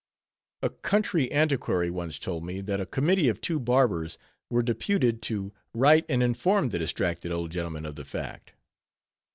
[0.63, 4.17] A country antiquary once told me, that a committee of two barbers
[4.49, 8.53] were deputed to write and inform the distracted old gentleman of the fact.